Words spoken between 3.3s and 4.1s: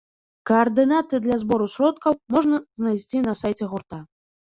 сайце гурта.